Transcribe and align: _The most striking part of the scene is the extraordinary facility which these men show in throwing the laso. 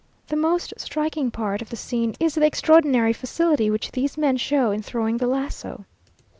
_The 0.29 0.35
most 0.35 0.73
striking 0.77 1.29
part 1.29 1.61
of 1.61 1.69
the 1.69 1.75
scene 1.75 2.15
is 2.19 2.33
the 2.33 2.43
extraordinary 2.43 3.13
facility 3.13 3.69
which 3.69 3.91
these 3.91 4.17
men 4.17 4.35
show 4.37 4.71
in 4.71 4.81
throwing 4.81 5.17
the 5.17 5.27
laso. 5.27 5.85